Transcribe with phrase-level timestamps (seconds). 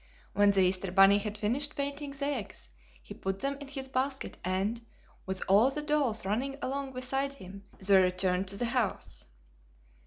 [0.33, 2.69] When the Easter bunny had finished painting the eggs
[3.03, 4.83] he put them in his basket and,
[5.27, 9.27] with all the dolls running along beside him, they returned to the house.